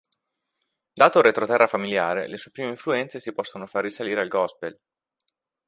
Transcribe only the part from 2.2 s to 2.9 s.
le sue prime